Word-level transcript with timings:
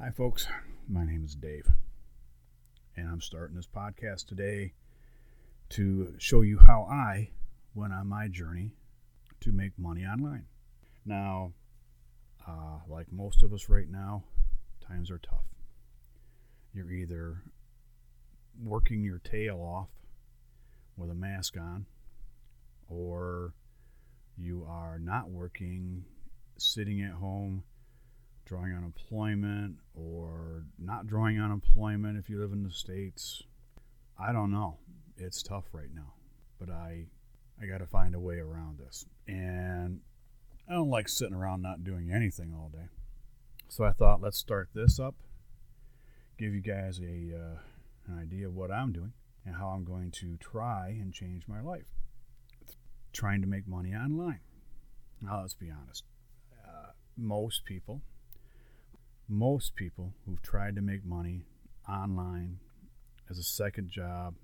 Hi, 0.00 0.10
folks. 0.10 0.46
My 0.88 1.04
name 1.04 1.24
is 1.24 1.34
Dave, 1.34 1.66
and 2.96 3.08
I'm 3.08 3.20
starting 3.20 3.56
this 3.56 3.66
podcast 3.66 4.28
today 4.28 4.74
to 5.70 6.14
show 6.18 6.42
you 6.42 6.56
how 6.56 6.86
I 6.88 7.30
went 7.74 7.92
on 7.92 8.06
my 8.06 8.28
journey 8.28 8.70
to 9.40 9.50
make 9.50 9.76
money 9.76 10.04
online. 10.04 10.44
Now, 11.04 11.52
uh, 12.46 12.78
like 12.88 13.10
most 13.10 13.42
of 13.42 13.52
us 13.52 13.68
right 13.68 13.90
now, 13.90 14.22
times 14.86 15.10
are 15.10 15.18
tough. 15.18 15.46
You're 16.72 16.92
either 16.92 17.42
working 18.62 19.02
your 19.02 19.18
tail 19.18 19.58
off 19.58 19.88
with 20.96 21.10
a 21.10 21.14
mask 21.14 21.56
on, 21.56 21.86
or 22.88 23.52
you 24.36 24.64
are 24.68 25.00
not 25.00 25.28
working, 25.28 26.04
sitting 26.56 27.02
at 27.02 27.14
home 27.14 27.64
drawing 28.48 28.74
unemployment 28.74 29.76
or 29.94 30.64
not 30.78 31.06
drawing 31.06 31.38
unemployment 31.38 32.16
if 32.16 32.30
you 32.30 32.40
live 32.40 32.52
in 32.52 32.62
the 32.62 32.70
states. 32.70 33.42
I 34.18 34.32
don't 34.32 34.50
know. 34.50 34.78
It's 35.18 35.42
tough 35.42 35.66
right 35.72 35.92
now, 35.94 36.14
but 36.58 36.70
I 36.70 37.06
I 37.60 37.66
got 37.66 37.78
to 37.78 37.86
find 37.86 38.14
a 38.14 38.20
way 38.20 38.38
around 38.38 38.78
this. 38.78 39.04
And 39.26 40.00
I 40.68 40.72
don't 40.72 40.88
like 40.88 41.08
sitting 41.08 41.34
around 41.34 41.60
not 41.60 41.84
doing 41.84 42.10
anything 42.10 42.54
all 42.54 42.70
day. 42.70 42.88
So 43.68 43.84
I 43.84 43.92
thought 43.92 44.22
let's 44.22 44.38
start 44.38 44.70
this 44.74 44.98
up. 44.98 45.14
Give 46.38 46.54
you 46.54 46.62
guys 46.62 47.00
a 47.00 47.34
uh, 47.36 47.58
an 48.06 48.18
idea 48.18 48.46
of 48.46 48.54
what 48.54 48.70
I'm 48.70 48.92
doing 48.92 49.12
and 49.44 49.56
how 49.56 49.68
I'm 49.68 49.84
going 49.84 50.10
to 50.12 50.38
try 50.38 50.96
and 51.00 51.12
change 51.12 51.46
my 51.46 51.60
life. 51.60 51.88
Trying 53.12 53.42
to 53.42 53.46
make 53.46 53.68
money 53.68 53.92
online. 53.94 54.40
Now 55.20 55.42
let's 55.42 55.54
be 55.54 55.70
honest. 55.70 56.04
Uh, 56.66 56.92
most 57.16 57.64
people 57.66 58.00
most 59.28 59.74
people 59.74 60.14
who've 60.24 60.40
tried 60.42 60.74
to 60.76 60.82
make 60.82 61.04
money 61.04 61.42
online 61.88 62.58
as 63.28 63.38
a 63.38 63.42
second 63.42 63.90
job 63.90 64.34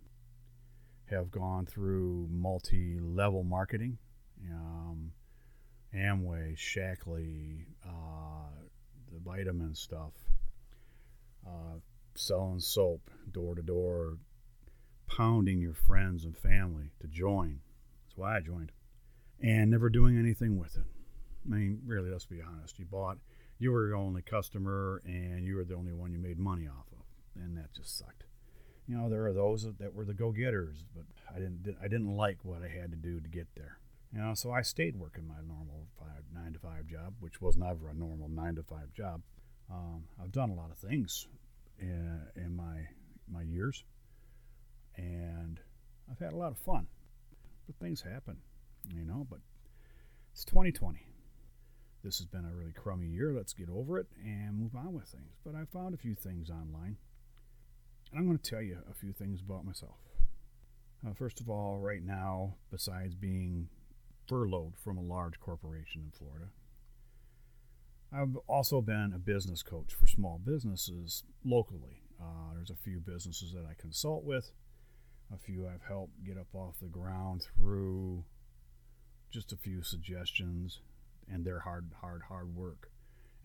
have 1.06 1.30
gone 1.30 1.66
through 1.66 2.28
multi 2.30 2.98
level 3.00 3.42
marketing. 3.42 3.98
Um, 4.50 5.12
Amway, 5.94 6.56
Shaklee, 6.56 7.64
uh, 7.86 8.50
the 9.12 9.18
vitamin 9.24 9.74
stuff, 9.74 10.12
uh, 11.46 11.78
selling 12.14 12.60
soap 12.60 13.10
door 13.30 13.54
to 13.54 13.62
door, 13.62 14.18
pounding 15.06 15.60
your 15.60 15.74
friends 15.74 16.24
and 16.24 16.36
family 16.36 16.90
to 17.00 17.06
join. 17.06 17.60
That's 18.04 18.16
why 18.16 18.36
I 18.36 18.40
joined. 18.40 18.72
And 19.40 19.70
never 19.70 19.88
doing 19.88 20.18
anything 20.18 20.58
with 20.58 20.76
it. 20.76 20.84
I 21.46 21.54
mean, 21.54 21.80
really, 21.86 22.10
let's 22.10 22.26
be 22.26 22.42
honest. 22.42 22.78
You 22.78 22.86
bought 22.86 23.18
you 23.58 23.72
were 23.72 23.88
your 23.88 23.96
only 23.96 24.22
customer 24.22 25.02
and 25.04 25.44
you 25.44 25.56
were 25.56 25.64
the 25.64 25.74
only 25.74 25.92
one 25.92 26.12
you 26.12 26.18
made 26.18 26.38
money 26.38 26.66
off 26.66 26.86
of, 26.92 27.42
and 27.42 27.56
that 27.56 27.72
just 27.74 27.98
sucked. 27.98 28.24
You 28.86 28.96
know, 28.96 29.08
there 29.08 29.24
are 29.26 29.32
those 29.32 29.66
that 29.78 29.94
were 29.94 30.04
the 30.04 30.12
go-getters, 30.12 30.84
but 30.94 31.04
I 31.34 31.38
didn't 31.38 31.76
I 31.82 31.88
didn't 31.88 32.14
like 32.14 32.38
what 32.42 32.62
I 32.62 32.68
had 32.68 32.90
to 32.90 32.96
do 32.96 33.20
to 33.20 33.28
get 33.28 33.48
there. 33.54 33.78
You 34.12 34.20
know, 34.20 34.34
so 34.34 34.52
I 34.52 34.62
stayed 34.62 34.96
working 34.96 35.26
my 35.26 35.40
normal 35.46 35.86
five 35.98 36.22
nine 36.32 36.52
to 36.52 36.58
five 36.58 36.86
job, 36.86 37.14
which 37.20 37.40
was 37.40 37.56
never 37.56 37.88
a 37.88 37.94
normal 37.94 38.28
nine 38.28 38.56
to 38.56 38.62
five 38.62 38.92
job. 38.92 39.22
Um, 39.70 40.04
I've 40.22 40.32
done 40.32 40.50
a 40.50 40.54
lot 40.54 40.70
of 40.70 40.78
things 40.78 41.26
in, 41.78 42.20
in 42.36 42.54
my 42.54 42.86
my 43.30 43.42
years, 43.42 43.84
and 44.96 45.58
I've 46.10 46.18
had 46.18 46.32
a 46.32 46.36
lot 46.36 46.52
of 46.52 46.58
fun. 46.58 46.86
But 47.66 47.76
things 47.76 48.02
happen, 48.02 48.36
you 48.94 49.04
know. 49.04 49.26
But 49.28 49.40
it's 50.32 50.44
2020 50.44 51.06
this 52.04 52.18
has 52.18 52.26
been 52.26 52.44
a 52.44 52.54
really 52.54 52.72
crummy 52.72 53.06
year. 53.06 53.32
Let's 53.32 53.54
get 53.54 53.70
over 53.70 53.98
it 53.98 54.06
and 54.22 54.58
move 54.58 54.76
on 54.76 54.92
with 54.92 55.06
things. 55.06 55.38
But 55.44 55.54
I 55.54 55.64
found 55.72 55.94
a 55.94 55.98
few 55.98 56.14
things 56.14 56.50
online. 56.50 56.98
And 58.12 58.20
I'm 58.20 58.26
going 58.26 58.38
to 58.38 58.50
tell 58.50 58.60
you 58.60 58.78
a 58.88 58.94
few 58.94 59.12
things 59.12 59.40
about 59.40 59.64
myself. 59.64 59.96
Uh, 61.04 61.14
first 61.14 61.40
of 61.40 61.48
all, 61.48 61.78
right 61.78 62.04
now, 62.04 62.56
besides 62.70 63.14
being 63.14 63.68
furloughed 64.28 64.74
from 64.76 64.98
a 64.98 65.02
large 65.02 65.40
corporation 65.40 66.02
in 66.04 66.10
Florida, 66.10 66.46
I've 68.12 68.36
also 68.46 68.82
been 68.82 69.12
a 69.14 69.18
business 69.18 69.62
coach 69.62 69.94
for 69.94 70.06
small 70.06 70.38
businesses 70.44 71.24
locally. 71.44 72.02
Uh, 72.20 72.54
there's 72.54 72.70
a 72.70 72.76
few 72.76 73.00
businesses 73.00 73.52
that 73.52 73.64
I 73.68 73.74
consult 73.80 74.24
with, 74.24 74.52
a 75.32 75.38
few 75.38 75.66
I've 75.66 75.88
helped 75.88 76.24
get 76.24 76.38
up 76.38 76.54
off 76.54 76.76
the 76.80 76.88
ground 76.88 77.46
through 77.56 78.24
just 79.30 79.52
a 79.52 79.56
few 79.56 79.82
suggestions 79.82 80.80
and 81.30 81.44
their 81.44 81.60
hard, 81.60 81.90
hard, 82.00 82.22
hard 82.28 82.54
work. 82.54 82.90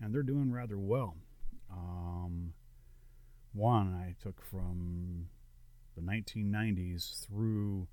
And 0.00 0.14
they're 0.14 0.22
doing 0.22 0.50
rather 0.50 0.78
well. 0.78 1.16
Um, 1.70 2.54
one 3.52 3.94
I 3.94 4.14
took 4.22 4.42
from 4.42 5.28
the 5.94 6.02
1990s 6.02 7.26
through 7.26 7.88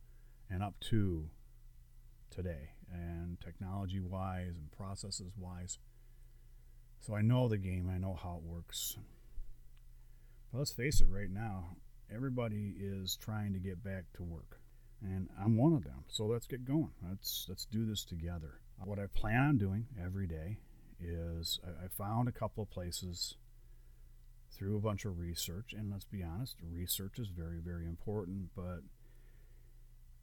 and 0.50 0.64
up 0.64 0.80
to 0.90 1.30
today, 2.30 2.72
and 2.92 3.40
technology 3.42 4.00
wise 4.00 4.56
and 4.58 4.72
processes 4.72 5.34
wise. 5.38 5.80
So 7.00 7.16
I 7.16 7.22
know 7.22 7.48
the 7.48 7.58
game, 7.58 7.90
I 7.94 7.98
know 7.98 8.18
how 8.22 8.38
it 8.38 8.44
works. 8.44 8.98
But 10.52 10.60
let's 10.60 10.72
face 10.72 11.02
it, 11.02 11.08
right 11.10 11.30
now, 11.30 11.78
everybody 12.14 12.74
is 12.80 13.18
trying 13.18 13.54
to 13.54 13.60
get 13.60 13.84
back 13.84 14.06
to 14.16 14.24
work. 14.24 14.60
And 15.02 15.30
I'm 15.40 15.58
one 15.58 15.74
of 15.74 15.84
them. 15.84 16.06
So 16.08 16.26
let's 16.26 16.48
get 16.48 16.66
going. 16.66 16.92
Let's 17.08 17.46
let's 17.48 17.66
do 17.66 17.86
this 17.86 18.04
together. 18.04 18.62
What 18.84 19.00
I 19.00 19.08
plan 19.08 19.42
on 19.42 19.58
doing 19.58 19.88
every 20.02 20.28
day 20.28 20.60
is 21.00 21.60
I 21.66 21.88
found 21.88 22.28
a 22.28 22.32
couple 22.32 22.64
of 22.64 22.70
places 22.70 23.36
through 24.50 24.78
a 24.78 24.82
bunch 24.82 25.06
of 25.06 25.20
research, 25.20 25.74
and 25.74 25.92
let's 25.92 26.06
be 26.06 26.24
honest, 26.24 26.58
research 26.64 27.20
is 27.20 27.28
very, 27.28 27.60
very 27.60 27.86
important. 27.86 28.50
But 28.56 28.80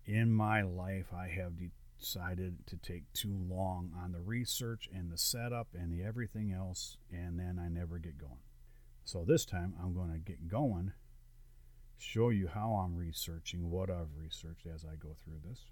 in 0.06 0.32
my 0.32 0.62
life, 0.62 1.12
I 1.14 1.28
have 1.28 1.52
decided 1.98 2.66
to 2.66 2.76
take 2.76 3.12
too 3.12 3.36
long 3.48 3.92
on 4.02 4.12
the 4.12 4.20
research 4.20 4.88
and 4.92 5.12
the 5.12 5.18
setup 5.18 5.68
and 5.74 5.92
the 5.92 6.02
everything 6.02 6.52
else, 6.52 6.96
and 7.12 7.38
then 7.38 7.58
I 7.62 7.68
never 7.68 7.98
get 7.98 8.18
going. 8.18 8.40
So 9.04 9.24
this 9.24 9.44
time, 9.44 9.74
I'm 9.82 9.94
going 9.94 10.10
to 10.10 10.18
get 10.18 10.48
going, 10.48 10.92
show 11.98 12.30
you 12.30 12.48
how 12.48 12.82
I'm 12.82 12.96
researching, 12.96 13.70
what 13.70 13.90
I've 13.90 14.16
researched 14.16 14.66
as 14.66 14.84
I 14.84 14.96
go 14.96 15.16
through 15.22 15.40
this 15.46 15.66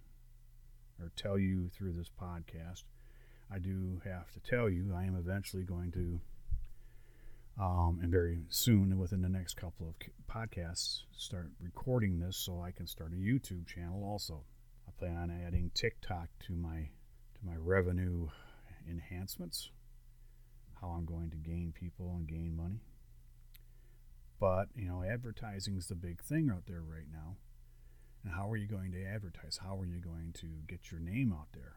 or 1.02 1.10
tell 1.16 1.38
you 1.38 1.68
through 1.68 1.92
this 1.92 2.10
podcast. 2.20 2.84
I 3.52 3.58
do 3.58 4.00
have 4.04 4.30
to 4.32 4.40
tell 4.40 4.70
you, 4.70 4.94
I 4.96 5.04
am 5.04 5.16
eventually 5.16 5.64
going 5.64 5.92
to, 5.92 6.20
um, 7.62 7.98
and 8.02 8.10
very 8.10 8.44
soon, 8.48 8.98
within 8.98 9.20
the 9.20 9.28
next 9.28 9.54
couple 9.56 9.88
of 9.88 9.94
podcasts, 10.26 11.02
start 11.16 11.50
recording 11.60 12.18
this 12.18 12.36
so 12.36 12.62
I 12.62 12.70
can 12.70 12.86
start 12.86 13.12
a 13.12 13.16
YouTube 13.16 13.66
channel. 13.66 14.04
Also, 14.04 14.44
I 14.88 14.90
plan 14.98 15.16
on 15.16 15.42
adding 15.46 15.70
TikTok 15.74 16.28
to 16.46 16.54
my 16.54 16.88
to 17.34 17.46
my 17.46 17.56
revenue 17.56 18.28
enhancements. 18.88 19.70
How 20.80 20.88
I'm 20.88 21.04
going 21.04 21.30
to 21.30 21.36
gain 21.36 21.72
people 21.78 22.14
and 22.16 22.26
gain 22.26 22.56
money. 22.56 22.80
But 24.40 24.69
you 24.74 24.88
know, 24.88 25.04
advertising 25.04 25.76
is 25.76 25.86
the 25.86 25.94
big 25.94 26.22
thing 26.22 26.50
out 26.50 26.66
there 26.66 26.82
right 26.82 27.06
now. 27.12 27.36
And 28.24 28.32
how 28.32 28.50
are 28.50 28.56
you 28.56 28.68
going 28.68 28.92
to 28.92 29.04
advertise? 29.04 29.58
How 29.62 29.78
are 29.78 29.86
you 29.86 29.98
going 29.98 30.32
to 30.34 30.46
get 30.68 30.90
your 30.90 31.00
name 31.00 31.32
out 31.32 31.48
there? 31.52 31.74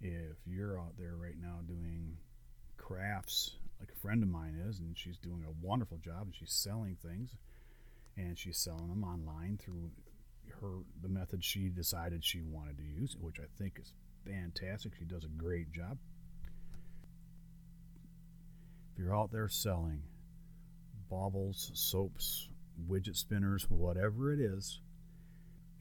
If 0.00 0.36
you're 0.46 0.80
out 0.80 0.96
there 0.98 1.16
right 1.16 1.38
now 1.40 1.60
doing 1.66 2.16
crafts, 2.76 3.56
like 3.80 3.90
a 3.90 4.00
friend 4.00 4.22
of 4.22 4.28
mine 4.28 4.60
is, 4.68 4.80
and 4.80 4.96
she's 4.96 5.18
doing 5.18 5.44
a 5.46 5.66
wonderful 5.66 5.98
job, 5.98 6.22
and 6.22 6.34
she's 6.34 6.52
selling 6.52 6.96
things, 6.96 7.36
and 8.16 8.38
she's 8.38 8.58
selling 8.58 8.88
them 8.88 9.04
online 9.04 9.58
through 9.62 9.90
her 10.60 10.78
the 11.02 11.08
method 11.08 11.44
she 11.44 11.68
decided 11.68 12.24
she 12.24 12.40
wanted 12.40 12.78
to 12.78 12.84
use, 12.84 13.16
which 13.20 13.38
I 13.38 13.46
think 13.58 13.78
is 13.80 13.92
fantastic. 14.24 14.92
She 14.98 15.04
does 15.04 15.24
a 15.24 15.28
great 15.28 15.72
job. 15.72 15.98
If 18.92 18.98
you're 18.98 19.16
out 19.16 19.30
there 19.30 19.48
selling 19.48 20.02
baubles, 21.08 21.70
soaps, 21.74 22.48
fidget 22.90 23.16
spinners, 23.16 23.66
whatever 23.68 24.32
it 24.32 24.40
is, 24.40 24.80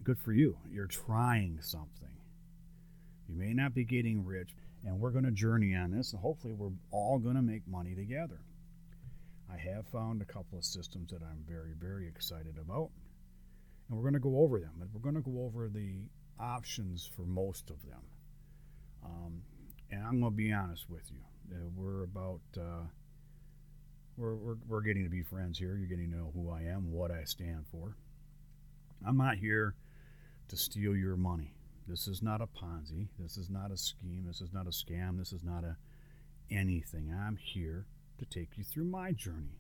good 0.08 0.18
for 0.18 0.32
you. 0.32 0.56
You're 0.72 0.88
trying 0.88 1.60
something. 1.62 2.08
You 3.28 3.36
may 3.36 3.54
not 3.54 3.76
be 3.76 3.84
getting 3.84 4.24
rich, 4.24 4.56
and 4.86 4.98
we're 5.02 5.12
going 5.12 5.26
to 5.26 5.32
journey 5.32 5.76
on 5.76 5.92
this, 5.92 6.14
and 6.14 6.22
hopefully, 6.22 6.54
we're 6.54 6.72
all 6.92 7.20
going 7.20 7.36
to 7.36 7.42
make 7.42 7.68
money 7.68 7.94
together. 7.94 8.40
I 9.52 9.58
have 9.58 9.86
found 9.88 10.22
a 10.22 10.26
couple 10.26 10.58
of 10.58 10.64
systems 10.64 11.12
that 11.12 11.22
I'm 11.22 11.44
very, 11.46 11.74
very 11.78 12.08
excited 12.08 12.58
about, 12.58 12.90
and 13.90 13.98
we're 13.98 14.04
going 14.04 14.14
to 14.14 14.22
go 14.22 14.40
over 14.40 14.62
them. 14.62 14.76
And 14.80 14.90
we're 14.94 15.02
going 15.02 15.22
to 15.22 15.30
go 15.30 15.44
over 15.44 15.68
the 15.68 16.08
options 16.40 17.10
for 17.14 17.24
most 17.24 17.70
of 17.70 17.76
them. 17.86 18.02
Um, 19.04 19.42
and 19.92 20.06
I'm 20.06 20.22
going 20.22 20.32
to 20.32 20.38
be 20.38 20.54
honest 20.54 20.90
with 20.90 21.12
you. 21.12 21.20
Uh, 21.54 21.68
we're 21.76 22.04
about 22.04 22.42
uh, 22.58 22.86
we're, 24.16 24.36
we're, 24.36 24.58
we're 24.70 24.82
getting 24.82 25.04
to 25.04 25.10
be 25.10 25.24
friends 25.24 25.60
here. 25.60 25.76
You're 25.76 25.90
getting 25.90 26.12
to 26.12 26.18
know 26.18 26.32
who 26.34 26.50
I 26.50 26.62
am, 26.62 26.94
what 26.94 27.12
I 27.12 27.26
stand 27.26 27.66
for. 27.70 27.98
I'm 29.06 29.18
not 29.18 29.36
here 29.36 29.76
to 30.48 30.58
steal 30.58 30.96
your 30.96 31.18
money. 31.18 31.54
This 31.88 32.08
is 32.08 32.22
not 32.22 32.42
a 32.42 32.48
Ponzi. 32.48 33.08
This 33.20 33.38
is 33.38 33.50
not 33.50 33.72
a 33.72 33.78
scheme. 33.78 34.26
This 34.28 34.42
is 34.42 34.54
not 34.54 34.68
a 34.68 34.72
scam. 34.72 35.18
This 35.18 35.32
is 35.34 35.44
not 35.44 35.64
a 35.64 35.78
anything. 36.50 37.14
I'm 37.14 37.38
here 37.38 37.86
to 38.20 38.26
take 38.26 38.58
you 38.58 38.64
through 38.64 38.86
my 38.86 39.12
journey. 39.12 39.60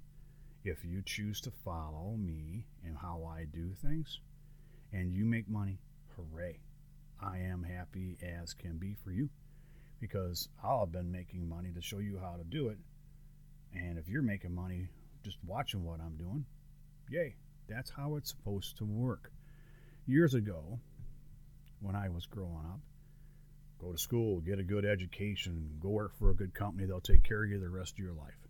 If 0.63 0.83
you 0.83 1.01
choose 1.05 1.39
to 1.41 1.51
follow 1.63 2.15
me 2.17 2.65
and 2.83 2.97
how 2.97 3.23
I 3.23 3.45
do 3.45 3.73
things, 3.73 4.19
and 4.91 5.13
you 5.13 5.25
make 5.25 5.49
money, 5.49 5.79
hooray. 6.15 6.59
I 7.21 7.39
am 7.39 7.63
happy 7.63 8.17
as 8.21 8.53
can 8.53 8.77
be 8.77 8.95
for 9.03 9.11
you 9.11 9.29
because 9.99 10.49
I'll 10.63 10.81
have 10.81 10.91
been 10.91 11.11
making 11.11 11.47
money 11.47 11.71
to 11.73 11.81
show 11.81 11.99
you 11.99 12.19
how 12.21 12.35
to 12.37 12.43
do 12.43 12.69
it. 12.69 12.77
And 13.73 13.97
if 13.97 14.07
you're 14.07 14.21
making 14.21 14.53
money 14.53 14.87
just 15.23 15.37
watching 15.45 15.83
what 15.83 15.99
I'm 15.99 16.15
doing, 16.15 16.45
yay, 17.09 17.35
that's 17.67 17.89
how 17.89 18.15
it's 18.15 18.29
supposed 18.29 18.77
to 18.77 18.85
work. 18.85 19.31
Years 20.09 20.33
ago, 20.33 20.79
when 21.81 21.93
I 21.93 22.07
was 22.07 22.25
growing 22.25 22.65
up, 22.71 22.79
go 23.77 23.91
to 23.91 23.97
school, 23.97 24.39
get 24.39 24.57
a 24.57 24.63
good 24.63 24.85
education, 24.85 25.69
go 25.81 25.89
work 25.89 26.17
for 26.17 26.29
a 26.29 26.33
good 26.33 26.53
company, 26.53 26.85
they'll 26.85 27.01
take 27.01 27.25
care 27.25 27.43
of 27.43 27.49
you 27.49 27.59
the 27.59 27.67
rest 27.67 27.95
of 27.95 27.99
your 27.99 28.13
life. 28.13 28.47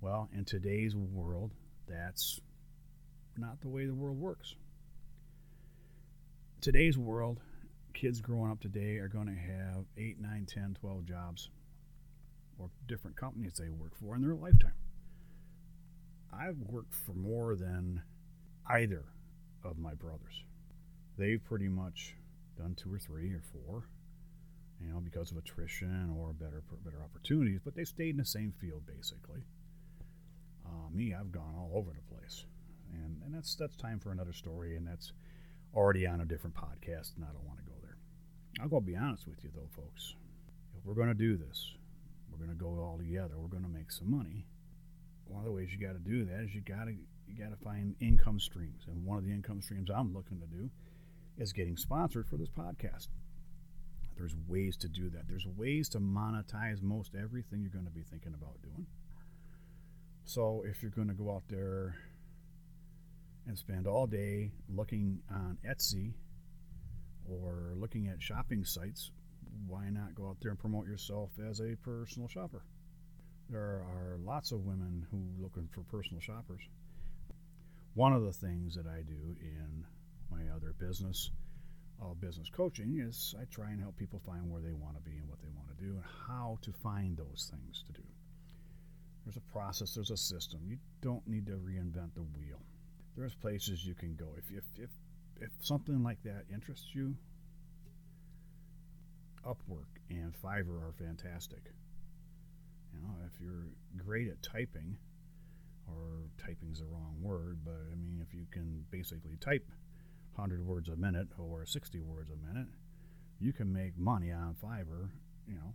Well, 0.00 0.28
in 0.36 0.44
today's 0.44 0.96
world, 0.96 1.52
that's 1.86 2.40
not 3.36 3.60
the 3.60 3.68
way 3.68 3.86
the 3.86 3.94
world 3.94 4.18
works. 4.18 4.56
Today's 6.60 6.98
world, 6.98 7.38
kids 7.94 8.20
growing 8.20 8.50
up 8.50 8.60
today 8.60 8.96
are 8.96 9.06
going 9.06 9.28
to 9.28 9.32
have 9.32 9.84
8, 9.96 10.20
9, 10.20 10.46
10, 10.46 10.76
12 10.80 11.04
jobs 11.04 11.50
or 12.58 12.68
different 12.88 13.16
companies 13.16 13.52
they 13.60 13.68
work 13.68 13.92
for 13.94 14.16
in 14.16 14.22
their 14.22 14.34
lifetime. 14.34 14.74
I've 16.32 16.58
worked 16.58 16.96
for 16.96 17.14
more 17.14 17.54
than 17.54 18.02
either 18.66 19.04
of 19.64 19.78
my 19.78 19.94
brothers. 19.94 20.44
They've 21.18 21.42
pretty 21.42 21.68
much 21.68 22.16
done 22.56 22.74
two 22.74 22.92
or 22.92 22.98
three 22.98 23.32
or 23.32 23.42
four, 23.52 23.88
you 24.80 24.92
know, 24.92 25.00
because 25.00 25.30
of 25.30 25.36
attrition 25.36 26.14
or 26.18 26.32
better 26.32 26.62
better 26.84 27.02
opportunities. 27.02 27.60
But 27.64 27.74
they 27.74 27.84
stayed 27.84 28.10
in 28.10 28.16
the 28.16 28.24
same 28.24 28.52
field 28.60 28.82
basically. 28.86 29.42
Uh, 30.64 30.88
me, 30.90 31.14
I've 31.14 31.32
gone 31.32 31.54
all 31.56 31.72
over 31.74 31.90
the 31.90 32.14
place, 32.14 32.44
and 32.92 33.22
and 33.24 33.34
that's 33.34 33.54
that's 33.54 33.76
time 33.76 34.00
for 34.00 34.12
another 34.12 34.32
story, 34.32 34.76
and 34.76 34.86
that's 34.86 35.12
already 35.74 36.06
on 36.06 36.20
a 36.20 36.24
different 36.24 36.56
podcast, 36.56 37.16
and 37.16 37.24
I 37.24 37.32
don't 37.32 37.46
want 37.46 37.58
to 37.58 37.64
go 37.64 37.76
there. 37.82 37.96
I'll 38.60 38.68
go 38.68 38.80
be 38.80 38.96
honest 38.96 39.26
with 39.26 39.42
you 39.42 39.50
though, 39.54 39.68
folks. 39.74 40.14
If 40.78 40.86
we're 40.86 40.94
going 40.94 41.08
to 41.08 41.14
do 41.14 41.36
this, 41.36 41.74
we're 42.30 42.44
going 42.44 42.56
to 42.56 42.56
go 42.56 42.68
all 42.82 42.98
together. 42.98 43.34
We're 43.38 43.48
going 43.48 43.62
to 43.62 43.68
make 43.68 43.92
some 43.92 44.10
money 44.10 44.46
one 45.32 45.40
of 45.40 45.46
the 45.46 45.52
ways 45.52 45.72
you 45.72 45.80
got 45.80 45.94
to 45.94 45.98
do 45.98 46.24
that 46.26 46.44
is 46.44 46.54
you 46.54 46.60
got 46.60 46.84
to 46.84 46.94
you 47.32 47.44
got 47.44 47.56
to 47.56 47.64
find 47.64 47.94
income 48.00 48.38
streams, 48.38 48.84
and 48.86 49.04
one 49.04 49.18
of 49.18 49.24
the 49.24 49.30
income 49.30 49.60
streams 49.62 49.90
I'm 49.90 50.14
looking 50.14 50.40
to 50.40 50.46
do 50.46 50.70
is 51.38 51.52
getting 51.52 51.76
sponsored 51.76 52.28
for 52.28 52.36
this 52.36 52.48
podcast. 52.48 53.08
There's 54.16 54.34
ways 54.46 54.76
to 54.78 54.88
do 54.88 55.08
that. 55.10 55.28
There's 55.28 55.46
ways 55.56 55.88
to 55.90 56.00
monetize 56.00 56.82
most 56.82 57.14
everything 57.14 57.62
you're 57.62 57.70
going 57.70 57.86
to 57.86 57.90
be 57.90 58.02
thinking 58.02 58.34
about 58.34 58.60
doing. 58.62 58.86
So 60.24 60.64
if 60.66 60.82
you're 60.82 60.90
going 60.90 61.08
to 61.08 61.14
go 61.14 61.32
out 61.32 61.44
there 61.48 61.96
and 63.46 63.58
spend 63.58 63.86
all 63.86 64.06
day 64.06 64.52
looking 64.68 65.20
on 65.30 65.58
Etsy 65.66 66.12
or 67.28 67.72
looking 67.76 68.08
at 68.08 68.22
shopping 68.22 68.64
sites, 68.64 69.10
why 69.66 69.88
not 69.88 70.14
go 70.14 70.28
out 70.28 70.36
there 70.40 70.50
and 70.50 70.60
promote 70.60 70.86
yourself 70.86 71.30
as 71.48 71.60
a 71.60 71.76
personal 71.82 72.28
shopper? 72.28 72.62
there 73.52 73.60
are 73.60 74.18
lots 74.24 74.50
of 74.50 74.64
women 74.64 75.06
who 75.10 75.18
are 75.18 75.42
looking 75.42 75.68
for 75.72 75.82
personal 75.82 76.20
shoppers. 76.20 76.62
One 77.94 78.12
of 78.12 78.22
the 78.22 78.32
things 78.32 78.74
that 78.74 78.86
I 78.86 79.02
do 79.02 79.36
in 79.40 79.84
my 80.30 80.42
other 80.54 80.74
business, 80.78 81.30
uh, 82.00 82.14
business 82.14 82.48
coaching, 82.50 82.98
is 82.98 83.34
I 83.40 83.44
try 83.44 83.70
and 83.70 83.80
help 83.80 83.96
people 83.96 84.20
find 84.24 84.50
where 84.50 84.62
they 84.62 84.72
want 84.72 84.96
to 84.96 85.02
be 85.02 85.18
and 85.18 85.28
what 85.28 85.40
they 85.42 85.50
want 85.54 85.68
to 85.76 85.84
do 85.84 85.92
and 85.92 86.04
how 86.26 86.58
to 86.62 86.72
find 86.82 87.16
those 87.16 87.50
things 87.50 87.84
to 87.86 87.92
do. 87.92 88.06
There's 89.24 89.36
a 89.36 89.52
process, 89.52 89.94
there's 89.94 90.10
a 90.10 90.16
system. 90.16 90.60
You 90.66 90.78
don't 91.00 91.26
need 91.28 91.46
to 91.46 91.52
reinvent 91.52 92.14
the 92.14 92.22
wheel. 92.22 92.60
There's 93.16 93.34
places 93.34 93.84
you 93.84 93.94
can 93.94 94.14
go. 94.14 94.34
If, 94.38 94.50
if, 94.50 94.64
if, 94.76 94.90
if 95.40 95.50
something 95.60 96.02
like 96.02 96.22
that 96.24 96.44
interests 96.52 96.94
you, 96.94 97.14
Upwork 99.46 100.00
and 100.08 100.32
Fiverr 100.42 100.88
are 100.88 100.94
fantastic. 100.98 101.72
You 102.94 103.00
know, 103.02 103.14
if 103.26 103.40
you're 103.40 103.66
great 104.04 104.28
at 104.28 104.42
typing, 104.42 104.96
or 105.96 106.30
typing's 106.44 106.80
the 106.80 106.86
wrong 106.86 107.16
word, 107.20 107.58
but 107.64 107.76
I 107.90 107.94
mean, 107.94 108.24
if 108.26 108.34
you 108.34 108.46
can 108.50 108.84
basically 108.90 109.36
type 109.40 109.66
100 110.34 110.66
words 110.66 110.88
a 110.88 110.96
minute 110.96 111.28
or 111.38 111.66
60 111.66 112.00
words 112.00 112.30
a 112.30 112.54
minute, 112.54 112.68
you 113.38 113.52
can 113.52 113.72
make 113.72 113.98
money 113.98 114.32
on 114.32 114.54
Fiverr, 114.62 115.10
you 115.46 115.54
know, 115.54 115.74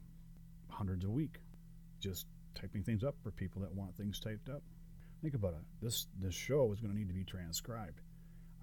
hundreds 0.69 1.05
a 1.05 1.09
week, 1.09 1.39
just 1.99 2.25
typing 2.55 2.83
things 2.83 3.03
up 3.03 3.15
for 3.21 3.31
people 3.31 3.61
that 3.61 3.73
want 3.73 3.95
things 3.95 4.19
typed 4.19 4.49
up. 4.49 4.63
Think 5.21 5.33
about 5.33 5.53
it. 5.53 5.63
This 5.81 6.07
this 6.19 6.35
show 6.35 6.71
is 6.71 6.79
going 6.79 6.93
to 6.93 6.97
need 6.97 7.07
to 7.07 7.13
be 7.13 7.23
transcribed. 7.23 8.01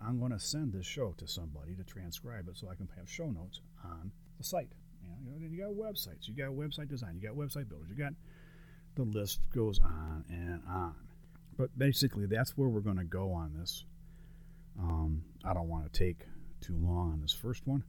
I'm 0.05 0.19
going 0.19 0.33
to 0.33 0.39
send 0.39 0.73
this 0.73 0.87
show 0.87 1.15
to 1.19 1.27
somebody 1.27 1.75
to 1.75 1.85
transcribe 1.85 2.49
it 2.49 2.57
so 2.57 2.69
I 2.69 2.75
can 2.75 2.89
have 2.97 3.09
show 3.09 3.31
notes 3.31 3.61
on 3.85 4.11
the 4.39 4.45
site. 4.45 4.73
You 5.03 5.31
know, 5.31 5.37
you 5.39 5.59
got 5.59 5.73
websites, 5.73 6.29
you 6.29 6.35
got 6.35 6.51
website 6.51 6.89
design, 6.89 7.19
you 7.21 7.29
got 7.29 7.37
website 7.37 7.69
builders, 7.69 7.89
you 7.91 7.97
got 7.97 8.15
the 8.95 9.03
list 9.03 9.41
goes 9.55 9.81
on 9.81 10.25
and 10.29 10.63
on. 10.69 10.95
But 11.57 11.79
basically, 11.79 12.27
that's 12.27 12.57
where 12.57 12.69
we're 12.69 12.81
going 12.81 12.97
to 12.97 13.05
go 13.05 13.33
on 13.33 13.55
this. 13.59 13.85
Um, 14.79 15.23
I 15.45 15.55
don't 15.55 15.69
want 15.69 15.93
to 15.93 15.99
take 15.99 16.27
too 16.61 16.77
long 16.77 17.13
on 17.13 17.21
this 17.21 17.33
first 17.33 17.67
one, 17.67 17.85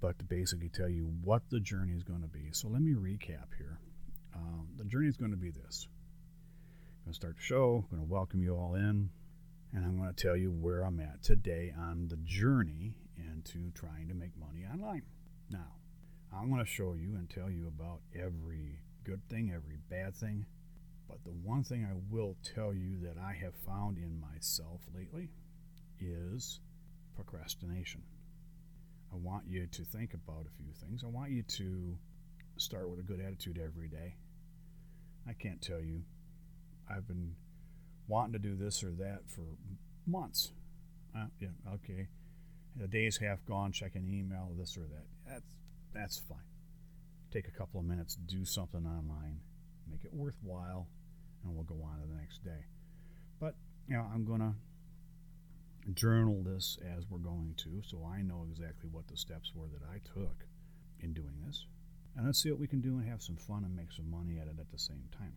but 0.00 0.18
to 0.18 0.24
basically 0.24 0.68
tell 0.68 0.88
you 0.88 1.12
what 1.22 1.42
the 1.50 1.60
journey 1.60 1.92
is 1.92 2.02
going 2.02 2.22
to 2.22 2.28
be. 2.28 2.48
So 2.52 2.68
let 2.68 2.82
me 2.82 2.94
recap 2.94 3.54
here. 3.58 3.78
Um, 4.34 4.68
the 4.76 4.84
journey 4.84 5.08
is 5.08 5.16
going 5.16 5.30
to 5.30 5.36
be 5.36 5.50
this. 5.50 5.86
I'm 6.98 7.04
going 7.06 7.12
to 7.12 7.16
start 7.16 7.36
the 7.36 7.42
show, 7.42 7.84
I'm 7.90 7.98
going 7.98 8.08
to 8.08 8.12
welcome 8.12 8.42
you 8.42 8.56
all 8.56 8.74
in, 8.74 9.10
and 9.72 9.84
I'm 9.84 9.98
going 9.98 10.12
to 10.12 10.22
tell 10.22 10.36
you 10.36 10.50
where 10.50 10.82
I'm 10.82 10.98
at 11.00 11.22
today 11.22 11.72
on 11.78 12.08
the 12.08 12.16
journey 12.24 12.94
into 13.16 13.70
trying 13.72 14.08
to 14.08 14.14
make 14.14 14.36
money 14.36 14.64
online. 14.72 15.02
Now, 15.50 15.76
I'm 16.32 16.50
going 16.50 16.64
to 16.64 16.70
show 16.70 16.94
you 16.94 17.14
and 17.16 17.28
tell 17.28 17.50
you 17.50 17.68
about 17.68 18.00
every 18.14 18.80
good 19.04 19.20
thing, 19.28 19.52
every 19.54 19.76
bad 19.88 20.16
thing. 20.16 20.46
But 21.14 21.30
the 21.30 21.38
one 21.46 21.62
thing 21.62 21.86
I 21.88 21.94
will 22.10 22.36
tell 22.42 22.74
you 22.74 22.98
that 23.02 23.16
I 23.22 23.34
have 23.34 23.54
found 23.54 23.98
in 23.98 24.20
myself 24.20 24.80
lately 24.94 25.30
is 26.00 26.60
procrastination. 27.14 28.02
I 29.12 29.16
want 29.16 29.44
you 29.46 29.66
to 29.66 29.84
think 29.84 30.14
about 30.14 30.46
a 30.46 30.56
few 30.56 30.72
things. 30.72 31.04
I 31.04 31.08
want 31.08 31.30
you 31.30 31.42
to 31.42 31.96
start 32.56 32.90
with 32.90 32.98
a 32.98 33.02
good 33.02 33.20
attitude 33.20 33.60
every 33.64 33.88
day. 33.88 34.16
I 35.28 35.34
can't 35.34 35.62
tell 35.62 35.80
you. 35.80 36.02
I've 36.90 37.06
been 37.06 37.34
wanting 38.08 38.32
to 38.32 38.38
do 38.38 38.56
this 38.56 38.82
or 38.82 38.90
that 38.90 39.20
for 39.28 39.44
months. 40.06 40.50
Uh, 41.16 41.26
yeah, 41.40 41.48
okay. 41.74 42.08
The 42.76 42.88
day's 42.88 43.16
half 43.16 43.44
gone 43.46 43.70
Check 43.70 43.94
an 43.94 44.08
email, 44.12 44.50
this 44.58 44.76
or 44.76 44.82
that. 44.82 45.06
That's 45.26 45.54
that's 45.94 46.18
fine 46.18 46.42
take 47.34 47.48
a 47.48 47.50
couple 47.50 47.80
of 47.80 47.86
minutes, 47.86 48.14
do 48.14 48.44
something 48.44 48.86
online, 48.86 49.40
make 49.90 50.04
it 50.04 50.14
worthwhile, 50.14 50.86
and 51.44 51.54
we'll 51.54 51.64
go 51.64 51.82
on 51.84 52.00
to 52.00 52.06
the 52.06 52.20
next 52.20 52.44
day. 52.44 52.64
But, 53.40 53.54
you 53.88 53.96
know, 53.96 54.06
I'm 54.12 54.24
to 54.26 54.54
journal 55.92 56.42
this 56.42 56.78
as 56.96 57.04
we're 57.10 57.18
going 57.18 57.54
to 57.58 57.82
so 57.86 58.08
I 58.10 58.22
know 58.22 58.46
exactly 58.50 58.88
what 58.90 59.06
the 59.06 59.16
steps 59.16 59.52
were 59.54 59.68
that 59.68 59.86
I 59.92 59.98
took 60.18 60.46
in 61.00 61.12
doing 61.12 61.36
this. 61.46 61.66
And 62.16 62.26
let's 62.26 62.42
see 62.42 62.50
what 62.50 62.60
we 62.60 62.68
can 62.68 62.80
do 62.80 62.98
and 62.98 63.08
have 63.08 63.22
some 63.22 63.36
fun 63.36 63.64
and 63.64 63.76
make 63.76 63.92
some 63.92 64.10
money 64.10 64.38
at 64.38 64.46
it 64.46 64.58
at 64.58 64.70
the 64.70 64.78
same 64.78 65.04
time. 65.16 65.34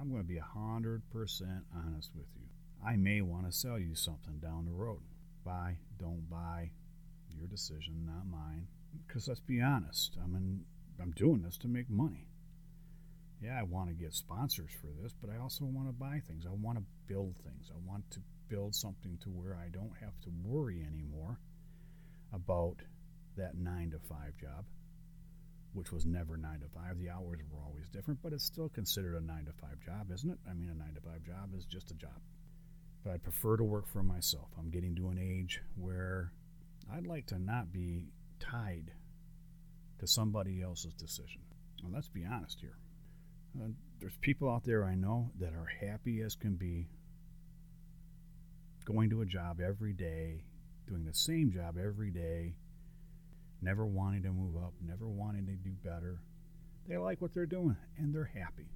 I'm 0.00 0.10
going 0.10 0.22
to 0.22 0.28
be 0.28 0.40
100% 0.40 1.00
honest 1.74 2.10
with 2.14 2.26
you. 2.36 2.46
I 2.84 2.96
may 2.96 3.20
want 3.20 3.46
to 3.46 3.52
sell 3.52 3.78
you 3.78 3.94
something 3.94 4.38
down 4.38 4.64
the 4.64 4.72
road. 4.72 5.00
Buy, 5.44 5.76
don't 5.98 6.28
buy, 6.30 6.70
your 7.36 7.46
decision, 7.46 8.06
not 8.06 8.26
mine. 8.26 8.66
Because 9.06 9.28
let's 9.28 9.40
be 9.40 9.60
honest, 9.60 10.16
I 10.22 10.26
mean, 10.26 10.64
I'm 11.00 11.12
doing 11.12 11.42
this 11.42 11.56
to 11.58 11.68
make 11.68 11.90
money. 11.90 12.28
Yeah, 13.42 13.58
I 13.58 13.64
want 13.64 13.88
to 13.88 13.94
get 13.94 14.14
sponsors 14.14 14.70
for 14.80 14.86
this, 15.02 15.12
but 15.20 15.28
I 15.28 15.38
also 15.42 15.64
want 15.64 15.88
to 15.88 15.92
buy 15.92 16.20
things. 16.28 16.44
I 16.46 16.54
want 16.54 16.78
to 16.78 16.84
build 17.08 17.34
things. 17.42 17.70
I 17.74 17.78
want 17.84 18.08
to 18.12 18.20
build 18.48 18.74
something 18.74 19.18
to 19.22 19.30
where 19.30 19.56
I 19.56 19.68
don't 19.68 19.96
have 20.00 20.14
to 20.22 20.30
worry 20.44 20.86
anymore 20.86 21.40
about 22.32 22.76
that 23.36 23.56
nine 23.56 23.90
to 23.90 23.98
five 23.98 24.36
job, 24.40 24.64
which 25.72 25.90
was 25.90 26.06
never 26.06 26.36
nine 26.36 26.60
to 26.60 26.68
five. 26.68 27.00
The 27.00 27.10
hours 27.10 27.40
were 27.50 27.64
always 27.66 27.88
different, 27.88 28.20
but 28.22 28.32
it's 28.32 28.44
still 28.44 28.68
considered 28.68 29.16
a 29.16 29.26
nine 29.26 29.46
to 29.46 29.52
five 29.60 29.80
job, 29.84 30.12
isn't 30.12 30.30
it? 30.30 30.38
I 30.48 30.54
mean, 30.54 30.70
a 30.70 30.74
nine 30.74 30.94
to 30.94 31.00
five 31.00 31.24
job 31.24 31.50
is 31.56 31.64
just 31.64 31.90
a 31.90 31.94
job. 31.94 32.20
But 33.02 33.14
I'd 33.14 33.24
prefer 33.24 33.56
to 33.56 33.64
work 33.64 33.88
for 33.88 34.04
myself. 34.04 34.50
I'm 34.56 34.70
getting 34.70 34.94
to 34.96 35.08
an 35.08 35.18
age 35.18 35.60
where 35.74 36.32
I'd 36.94 37.08
like 37.08 37.26
to 37.26 37.40
not 37.40 37.72
be 37.72 38.06
tied 38.38 38.92
to 39.98 40.06
somebody 40.06 40.62
else's 40.62 40.94
decision. 40.94 41.40
Well, 41.82 41.92
let's 41.92 42.08
be 42.08 42.24
honest 42.24 42.60
here. 42.60 42.76
Uh, 43.60 43.68
there's 44.00 44.16
people 44.20 44.48
out 44.48 44.64
there 44.64 44.84
I 44.84 44.94
know 44.94 45.30
that 45.38 45.52
are 45.52 45.70
happy 45.80 46.22
as 46.22 46.34
can 46.34 46.54
be 46.54 46.88
going 48.84 49.10
to 49.10 49.20
a 49.20 49.26
job 49.26 49.60
every 49.60 49.92
day, 49.92 50.44
doing 50.88 51.04
the 51.04 51.14
same 51.14 51.52
job 51.52 51.76
every 51.78 52.10
day, 52.10 52.54
never 53.60 53.86
wanting 53.86 54.22
to 54.22 54.30
move 54.30 54.56
up, 54.56 54.72
never 54.84 55.06
wanting 55.06 55.46
to 55.46 55.52
do 55.52 55.70
better. 55.84 56.20
They 56.88 56.96
like 56.96 57.20
what 57.20 57.34
they're 57.34 57.46
doing 57.46 57.76
and 57.98 58.14
they're 58.14 58.32
happy. 58.34 58.68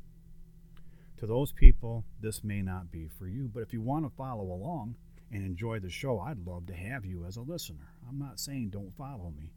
To 1.18 1.26
those 1.26 1.52
people, 1.52 2.04
this 2.21 2.45
may 2.45 2.61
not 2.61 2.92
be 2.92 3.09
for 3.18 3.26
you, 3.26 3.50
but 3.52 3.62
if 3.62 3.73
you 3.73 3.80
want 3.80 4.04
to 4.04 4.16
follow 4.16 4.45
along 4.45 4.97
and 5.33 5.45
enjoy 5.45 5.80
the 5.80 5.90
show, 5.90 6.21
I'd 6.21 6.47
love 6.47 6.66
to 6.66 6.75
have 6.75 7.04
you 7.06 7.25
as 7.25 7.37
a 7.37 7.42
listener. 7.42 7.95
I'm 8.09 8.18
not 8.18 8.38
saying 8.38 8.68
don't 8.71 8.95
follow 8.97 9.33
me. 9.37 9.52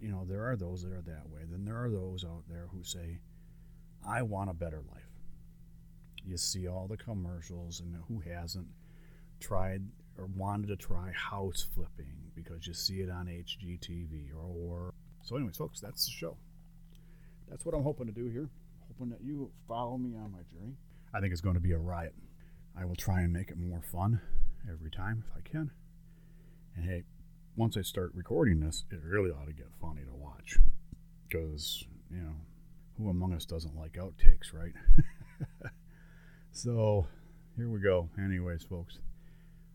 You 0.00 0.08
know, 0.08 0.24
there 0.24 0.44
are 0.44 0.56
those 0.56 0.82
that 0.82 0.92
are 0.92 1.02
that 1.02 1.28
way. 1.28 1.42
Then 1.48 1.64
there 1.64 1.82
are 1.82 1.90
those 1.90 2.24
out 2.24 2.44
there 2.48 2.66
who 2.72 2.82
say, 2.82 3.20
I 4.08 4.22
want 4.22 4.50
a 4.50 4.54
better 4.54 4.82
life. 4.92 5.02
You 6.24 6.36
see 6.36 6.68
all 6.68 6.86
the 6.88 6.96
commercials, 6.96 7.80
and 7.80 7.96
who 8.08 8.20
hasn't 8.20 8.66
tried 9.40 9.82
or 10.18 10.26
wanted 10.26 10.68
to 10.68 10.76
try 10.76 11.12
house 11.12 11.66
flipping 11.74 12.14
because 12.34 12.66
you 12.66 12.74
see 12.74 13.00
it 13.00 13.10
on 13.10 13.26
HGTV 13.26 14.34
or, 14.34 14.46
or 14.46 14.94
so 15.22 15.36
anyways 15.36 15.56
folks 15.56 15.80
that's 15.80 16.06
the 16.06 16.12
show. 16.12 16.36
That's 17.48 17.64
what 17.64 17.74
i'm 17.74 17.82
hoping 17.82 18.06
to 18.06 18.12
do 18.12 18.26
here. 18.26 18.48
Hoping 18.88 19.10
that 19.10 19.22
you 19.22 19.50
follow 19.68 19.98
me 19.98 20.16
on 20.16 20.32
my 20.32 20.40
journey. 20.50 20.74
I 21.14 21.20
think 21.20 21.32
it's 21.32 21.40
going 21.40 21.54
to 21.54 21.60
be 21.60 21.72
a 21.72 21.78
riot. 21.78 22.14
I 22.78 22.84
will 22.84 22.96
try 22.96 23.20
and 23.20 23.32
make 23.32 23.50
it 23.50 23.58
more 23.58 23.82
fun 23.82 24.20
every 24.70 24.90
time 24.90 25.24
if 25.30 25.36
i 25.36 25.48
can. 25.48 25.70
And 26.76 26.84
hey 26.84 27.04
once 27.56 27.76
i 27.76 27.82
start 27.82 28.12
recording 28.14 28.60
this 28.60 28.84
it 28.90 29.00
really 29.02 29.30
ought 29.30 29.46
to 29.46 29.52
get 29.52 29.68
funny 29.80 30.02
to 30.02 30.14
watch 30.14 30.58
because 31.26 31.84
you 32.10 32.18
know 32.18 32.34
who 32.98 33.10
among 33.10 33.32
us 33.32 33.44
doesn't 33.44 33.76
like 33.76 33.92
outtakes 33.94 34.52
right 34.52 34.72
so 36.52 37.06
here 37.56 37.68
we 37.68 37.80
go 37.80 38.08
anyways 38.18 38.62
folks 38.62 38.98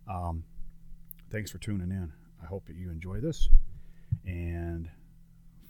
um, 0.07 0.43
thanks 1.31 1.51
for 1.51 1.57
tuning 1.57 1.91
in. 1.91 2.11
I 2.41 2.45
hope 2.45 2.65
that 2.67 2.75
you 2.75 2.89
enjoy 2.89 3.19
this. 3.19 3.49
And 4.25 4.89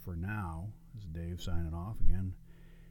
for 0.04 0.16
now, 0.16 0.68
this 0.94 1.04
is 1.04 1.08
Dave 1.10 1.40
signing 1.40 1.74
off 1.74 1.96
again. 2.00 2.34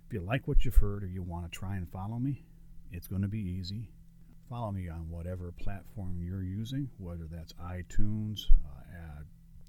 If 0.07 0.13
you 0.13 0.21
like 0.21 0.47
what 0.47 0.63
you've 0.63 0.75
heard 0.75 1.03
or 1.03 1.07
you 1.07 1.21
want 1.21 1.51
to 1.51 1.57
try 1.57 1.75
and 1.75 1.89
follow 1.91 2.19
me, 2.19 2.43
it's 2.91 3.07
going 3.07 3.21
to 3.21 3.27
be 3.27 3.39
easy. 3.39 3.89
Follow 4.49 4.71
me 4.71 4.89
on 4.89 5.09
whatever 5.09 5.51
platform 5.51 6.19
you're 6.21 6.43
using, 6.43 6.89
whether 6.97 7.25
that's 7.29 7.53
iTunes, 7.53 8.41
uh, 8.65 9.23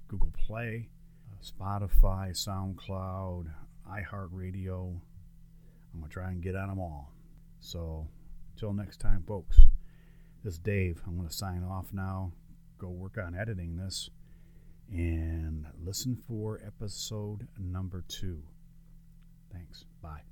Google 0.08 0.32
Play, 0.46 0.88
uh, 1.30 1.42
Spotify, 1.42 2.32
SoundCloud, 2.32 3.46
iHeartRadio. 3.90 5.00
I'm 5.92 6.00
going 6.00 6.08
to 6.08 6.12
try 6.12 6.30
and 6.30 6.42
get 6.42 6.56
on 6.56 6.68
them 6.68 6.80
all. 6.80 7.12
So, 7.60 8.08
until 8.54 8.72
next 8.72 8.98
time, 8.98 9.24
folks. 9.26 9.60
This 10.44 10.54
is 10.54 10.58
Dave. 10.58 11.00
I'm 11.06 11.16
going 11.16 11.28
to 11.28 11.34
sign 11.34 11.62
off 11.62 11.92
now, 11.92 12.32
go 12.78 12.88
work 12.88 13.16
on 13.16 13.36
editing 13.36 13.76
this, 13.76 14.10
and 14.90 15.66
listen 15.80 16.16
for 16.26 16.60
episode 16.66 17.46
number 17.58 18.04
two. 18.08 18.42
Thanks. 19.52 19.84
Bye. 20.02 20.31